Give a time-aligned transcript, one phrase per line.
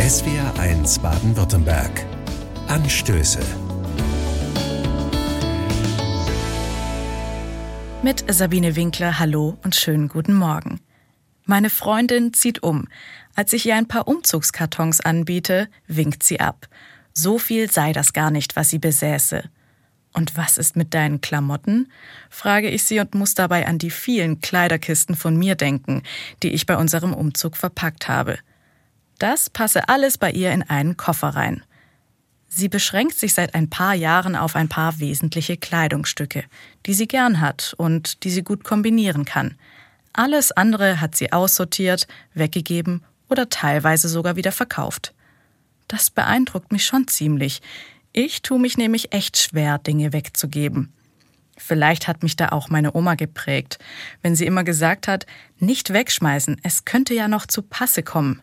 [0.00, 2.06] SWR1 Baden-Württemberg.
[2.68, 3.38] Anstöße.
[8.02, 10.80] Mit Sabine Winkler, hallo und schönen guten Morgen.
[11.44, 12.88] Meine Freundin zieht um.
[13.34, 16.68] Als ich ihr ein paar Umzugskartons anbiete, winkt sie ab.
[17.12, 19.50] So viel sei das gar nicht, was sie besäße.
[20.14, 21.92] Und was ist mit deinen Klamotten?
[22.30, 26.04] frage ich sie und muss dabei an die vielen Kleiderkisten von mir denken,
[26.42, 28.38] die ich bei unserem Umzug verpackt habe.
[29.20, 31.62] Das passe alles bei ihr in einen Koffer rein.
[32.48, 36.44] Sie beschränkt sich seit ein paar Jahren auf ein paar wesentliche Kleidungsstücke,
[36.86, 39.56] die sie gern hat und die sie gut kombinieren kann.
[40.14, 45.12] Alles andere hat sie aussortiert, weggegeben oder teilweise sogar wieder verkauft.
[45.86, 47.60] Das beeindruckt mich schon ziemlich.
[48.14, 50.94] Ich tue mich nämlich echt schwer, Dinge wegzugeben.
[51.58, 53.78] Vielleicht hat mich da auch meine Oma geprägt,
[54.22, 55.26] wenn sie immer gesagt hat,
[55.58, 58.40] nicht wegschmeißen, es könnte ja noch zu Passe kommen.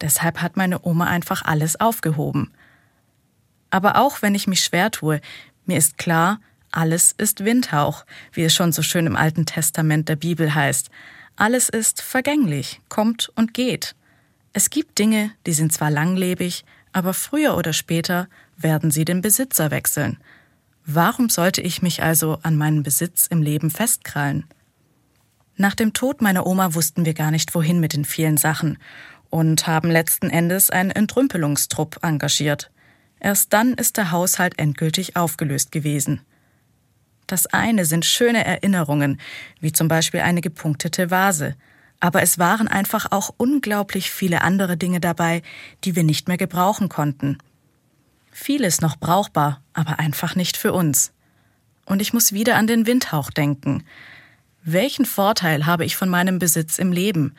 [0.00, 2.50] Deshalb hat meine Oma einfach alles aufgehoben.
[3.70, 5.20] Aber auch wenn ich mich schwer tue,
[5.66, 6.40] mir ist klar,
[6.72, 10.90] alles ist Windhauch, wie es schon so schön im Alten Testament der Bibel heißt.
[11.36, 13.94] Alles ist vergänglich, kommt und geht.
[14.52, 19.70] Es gibt Dinge, die sind zwar langlebig, aber früher oder später werden sie den Besitzer
[19.70, 20.18] wechseln.
[20.84, 24.44] Warum sollte ich mich also an meinen Besitz im Leben festkrallen?
[25.56, 28.78] Nach dem Tod meiner Oma wussten wir gar nicht, wohin mit den vielen Sachen
[29.30, 32.70] und haben letzten Endes einen Entrümpelungstrupp engagiert.
[33.20, 36.20] Erst dann ist der Haushalt endgültig aufgelöst gewesen.
[37.26, 39.20] Das eine sind schöne Erinnerungen,
[39.60, 41.54] wie zum Beispiel eine gepunktete Vase,
[42.00, 45.42] aber es waren einfach auch unglaublich viele andere Dinge dabei,
[45.84, 47.38] die wir nicht mehr gebrauchen konnten.
[48.32, 51.12] Vieles noch brauchbar, aber einfach nicht für uns.
[51.84, 53.84] Und ich muss wieder an den Windhauch denken.
[54.62, 57.34] Welchen Vorteil habe ich von meinem Besitz im Leben,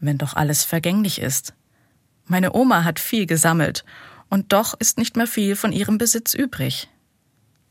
[0.00, 1.54] wenn doch alles vergänglich ist?
[2.26, 3.84] Meine Oma hat viel gesammelt,
[4.30, 6.88] und doch ist nicht mehr viel von ihrem Besitz übrig.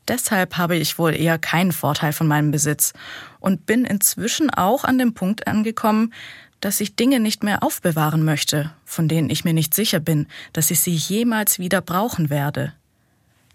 [0.06, 2.92] Deshalb habe ich wohl eher keinen Vorteil von meinem Besitz
[3.40, 6.12] und bin inzwischen auch an dem Punkt angekommen,
[6.60, 10.70] dass ich Dinge nicht mehr aufbewahren möchte, von denen ich mir nicht sicher bin, dass
[10.70, 12.72] ich sie jemals wieder brauchen werde.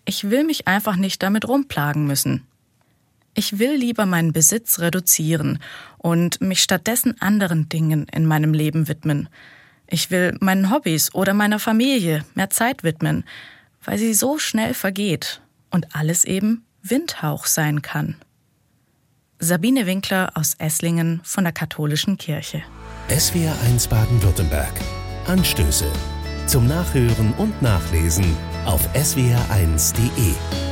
[0.06, 2.46] Ich will mich einfach nicht damit rumplagen müssen.
[3.40, 5.60] Ich will lieber meinen Besitz reduzieren
[5.98, 9.30] und mich stattdessen anderen Dingen in meinem Leben widmen.
[9.88, 13.24] Ich will meinen Hobbys oder meiner Familie mehr Zeit widmen,
[13.86, 15.40] weil sie so schnell vergeht
[15.70, 18.18] und alles eben Windhauch sein kann.
[19.40, 22.62] Sabine Winkler aus Esslingen von der Katholischen Kirche.
[23.08, 24.74] SWR1 Baden-Württemberg.
[25.28, 25.90] Anstöße.
[26.46, 28.36] Zum Nachhören und Nachlesen
[28.66, 30.69] auf swr1.de.